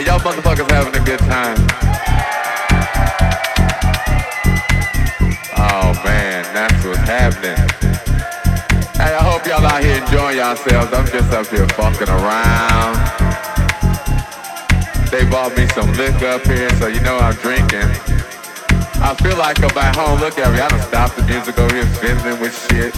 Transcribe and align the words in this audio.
Hey, 0.00 0.06
y'all 0.06 0.18
motherfuckers 0.18 0.70
having 0.70 0.96
a 0.96 1.04
good 1.04 1.18
time. 1.28 1.60
Oh 5.60 5.92
man, 6.02 6.40
that's 6.56 6.82
what's 6.86 7.04
happening. 7.04 7.60
Hey, 8.96 9.12
I 9.12 9.20
hope 9.20 9.44
y'all 9.44 9.60
out 9.60 9.84
here 9.84 10.00
enjoying 10.00 10.38
yourselves. 10.38 10.90
I'm 10.94 11.04
just 11.04 11.30
up 11.36 11.46
here 11.48 11.68
fucking 11.76 12.08
around. 12.08 12.96
They 15.12 15.28
bought 15.28 15.52
me 15.54 15.68
some 15.76 15.92
liquor 15.92 16.32
up 16.32 16.46
here, 16.48 16.70
so 16.80 16.86
you 16.86 17.00
know 17.00 17.18
I'm 17.18 17.34
drinking. 17.34 17.92
I 19.04 19.14
feel 19.20 19.36
like 19.36 19.60
I'm 19.60 19.76
at 19.76 19.96
home. 19.96 20.18
Look 20.18 20.38
at 20.38 20.50
me. 20.54 20.60
I 20.60 20.68
don't 20.68 20.80
stop 20.80 21.14
the 21.14 21.24
music 21.24 21.58
over 21.58 21.74
here, 21.74 21.84
fiddling 22.00 22.40
with 22.40 22.56
shit. 22.56 22.96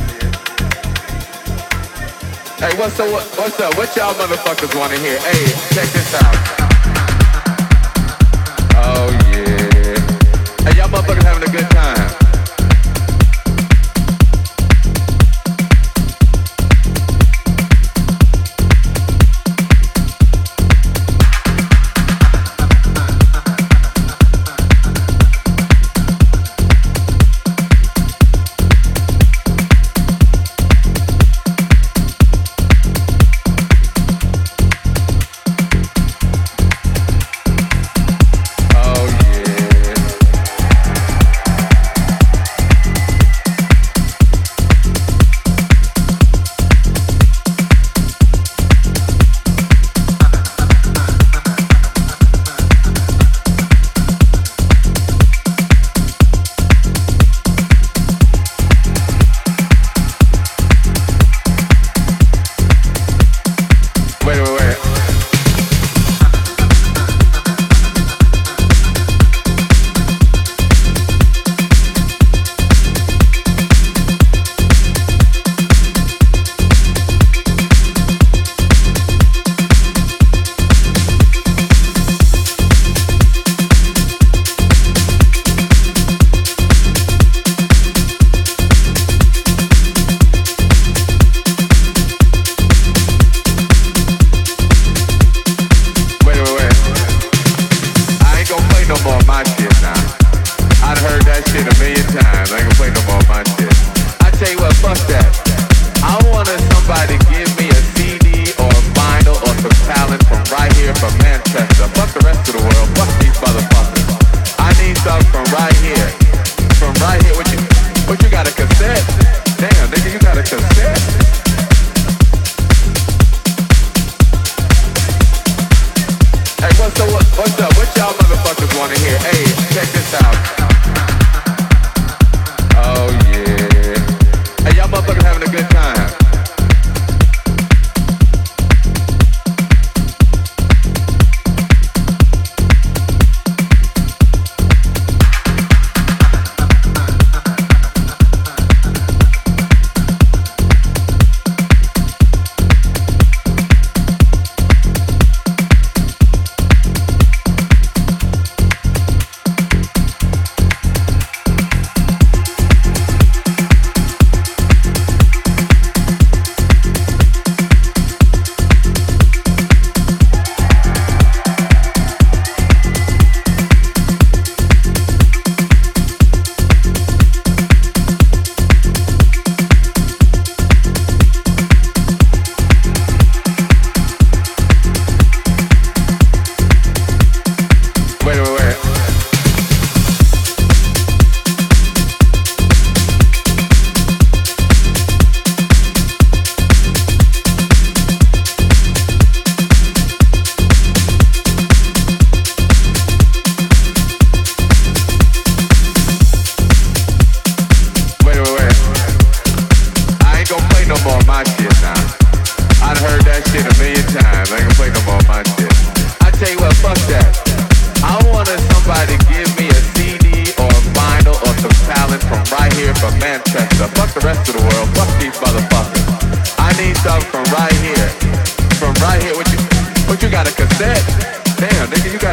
Hey, 2.63 2.79
what's 2.79 2.95
up? 3.01 3.11
What's 3.11 3.59
up? 3.59 3.77
What 3.77 3.91
y'all 3.97 4.15
motherfuckers 4.15 4.79
wanna 4.79 4.99
hear? 4.99 5.19
Hey, 5.19 5.51
check 5.75 5.91
this 5.91 6.15
out. 6.15 6.62
motherfuckers 11.03 11.25
having 11.25 11.42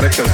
Hey, 0.09 0.25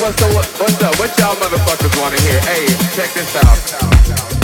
what's 0.00 0.20
up? 0.22 0.34
what's 0.34 0.82
up? 0.82 0.98
What 0.98 1.18
y'all 1.18 1.34
motherfuckers 1.36 2.00
wanna 2.00 2.20
hear? 2.20 2.40
Hey, 2.40 2.66
check 2.94 3.12
this 3.14 3.34
out. 3.36 4.43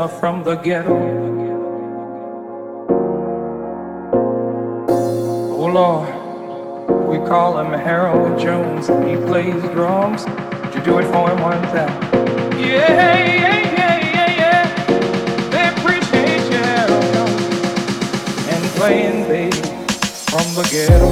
Sinner 0.00 0.18
from 0.20 0.42
the 0.42 0.56
ghetto. 0.56 0.96
Oh 5.52 5.66
Lord, 5.66 6.08
we 7.08 7.18
call 7.28 7.58
him 7.58 7.72
Harold 7.72 8.40
Jones. 8.40 8.86
He 8.88 9.16
plays 9.26 9.62
drums. 9.74 10.24
Would 10.26 10.74
you 10.74 10.82
do 10.82 10.98
it 10.98 11.06
for 11.06 11.30
him 11.30 11.40
one 11.42 11.62
time? 11.62 12.02
Yeah, 12.58 13.18
yeah, 13.18 13.58
yeah, 13.78 13.96
yeah, 14.16 14.30
yeah. 14.40 14.62
They 15.50 15.64
appreciate 15.68 16.52
Harold 16.52 17.06
Jones. 17.14 17.44
And 18.48 18.64
playing 18.76 19.28
bass 19.28 19.58
from 20.30 20.46
the 20.54 20.62
ghetto. 20.70 21.09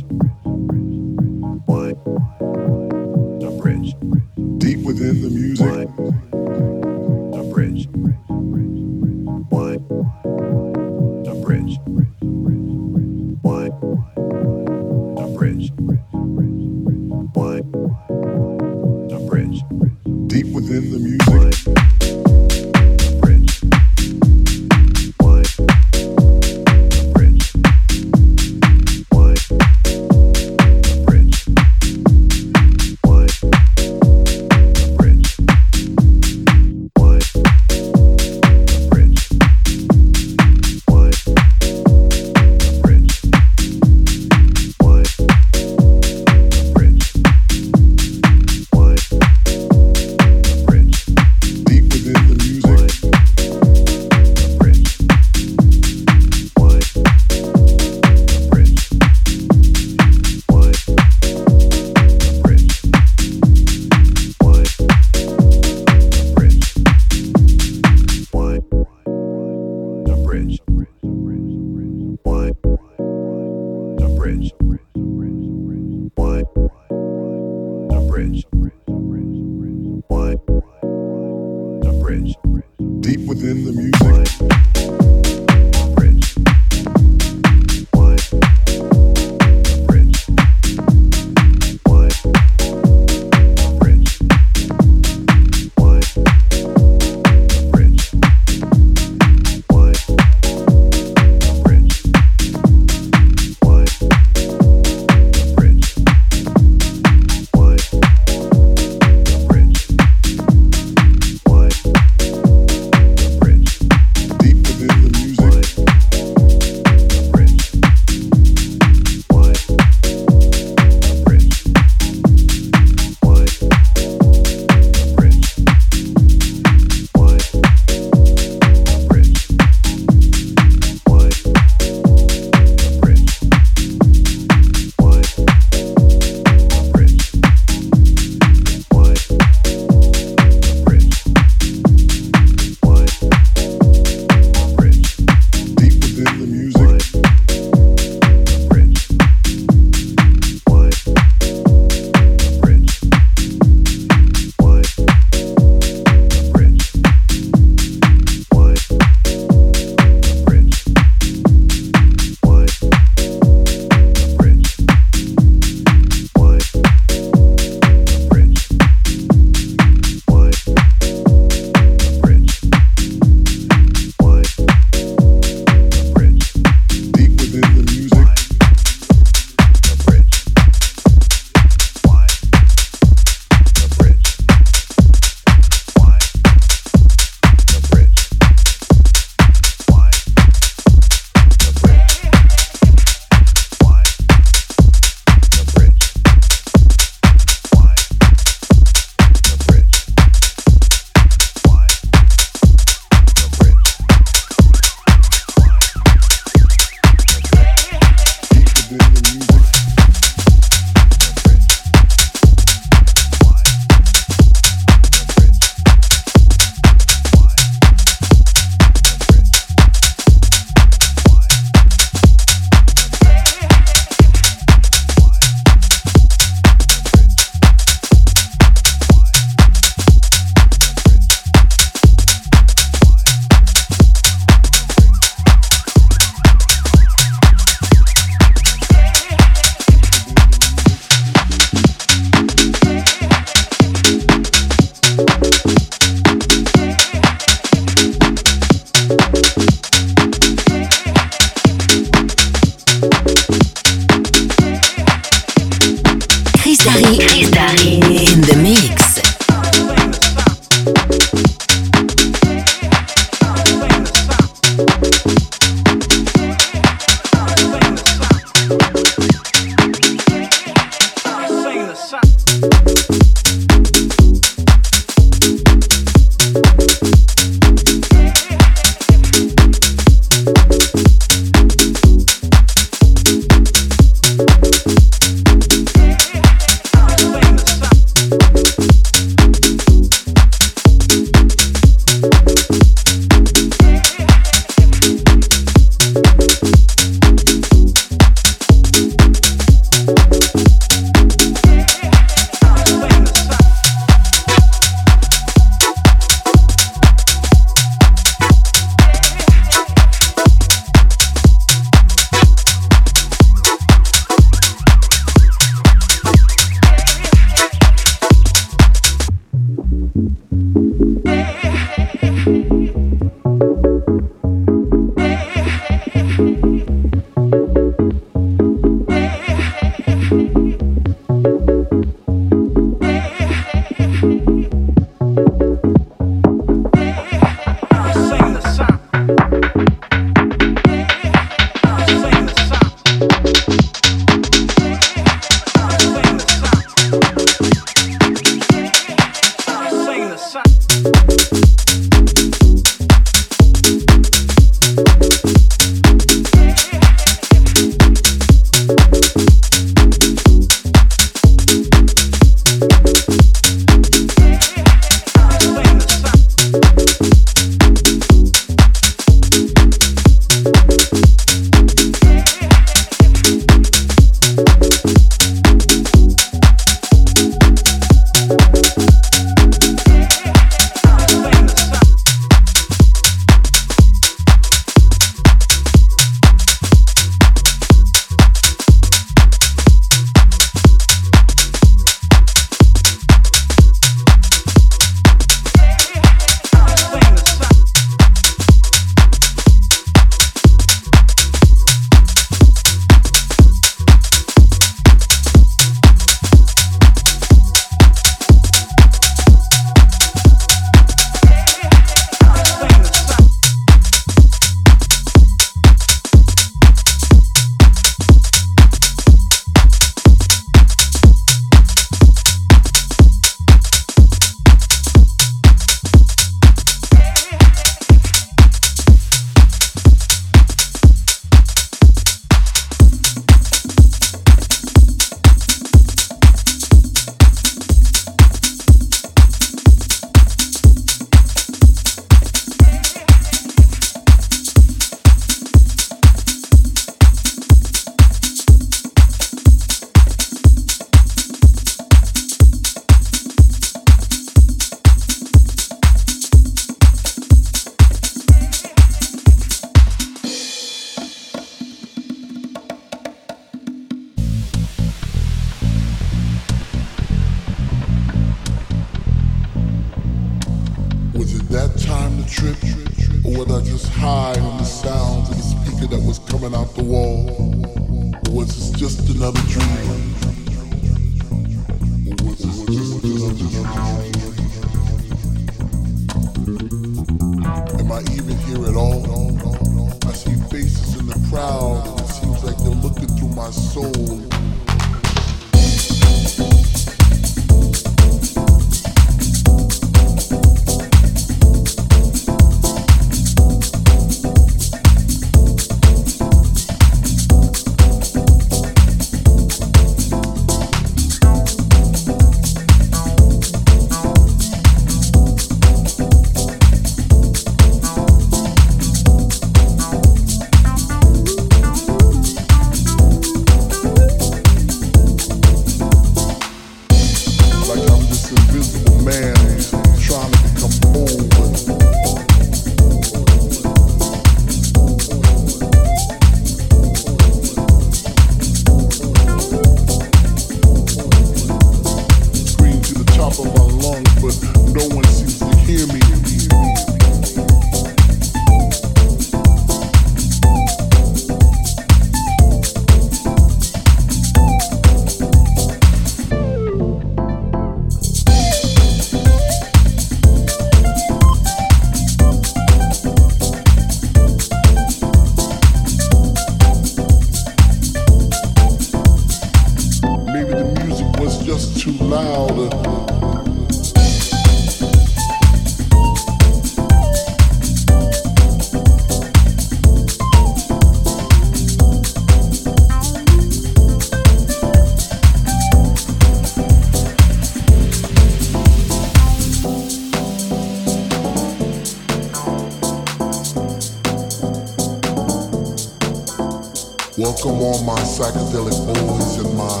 psychedelic 598.40 598.96
boys 599.04 599.58
and 599.58 599.76
my 599.76 600.00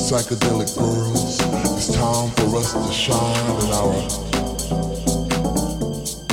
psychedelic 0.00 0.74
girls. 0.78 1.38
It's 1.76 1.94
time 1.94 2.30
for 2.30 2.56
us 2.56 2.72
to 2.72 2.90
shine 2.90 3.56
in 3.60 3.70
our 3.76 4.00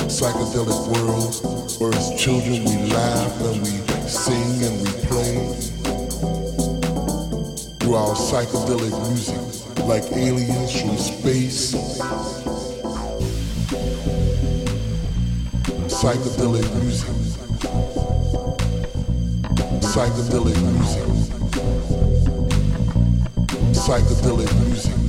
psychedelic 0.07 0.79
world 0.95 1.35
where 1.81 1.93
as 1.93 2.15
children 2.17 2.63
we 2.63 2.93
laugh 2.93 3.41
and 3.41 3.61
we 3.63 3.83
sing 4.07 4.63
and 4.63 4.79
we 4.79 4.91
play 5.09 5.35
through 7.81 7.95
our 7.95 8.15
psychedelic 8.15 8.95
music 9.09 9.43
like 9.83 10.09
aliens 10.13 10.79
from 10.79 10.97
space. 10.97 11.75
Psychedelic 15.99 16.58
psychedelic 19.99 20.55
music, 20.61 21.03
psychedelic 23.73 24.49
music. 24.61 25.08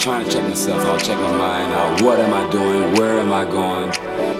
Trying 0.00 0.24
to 0.24 0.30
check 0.30 0.42
myself 0.44 0.82
out, 0.86 0.98
check 0.98 1.18
my 1.18 1.36
mind 1.36 1.72
out. 1.74 2.00
What 2.00 2.18
am 2.20 2.32
I 2.32 2.50
doing? 2.50 2.94
Where 2.94 3.20
am 3.20 3.34
I 3.34 3.44
going? 3.44 3.92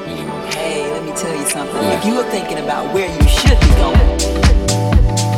You 0.08 0.24
know. 0.24 0.48
Hey, 0.52 0.90
let 0.90 1.04
me 1.04 1.12
tell 1.12 1.36
you 1.36 1.46
something. 1.50 1.76
Yeah. 1.76 1.98
If 1.98 2.04
you 2.06 2.14
were 2.14 2.24
thinking 2.30 2.58
about 2.58 2.94
where 2.94 3.06
you 3.06 3.28
should 3.28 3.60
be 3.60 3.68
going. 3.76 5.29